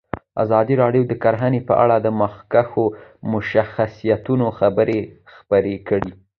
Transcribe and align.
ازادي 0.43 0.73
راډیو 0.83 1.03
د 1.07 1.13
کرهنه 1.23 1.59
په 1.69 1.73
اړه 1.83 1.95
د 1.99 2.07
مخکښو 2.21 2.85
شخصیتونو 3.51 4.45
خبرې 4.59 4.99
خپرې 5.35 5.75
کړي. 5.87 6.11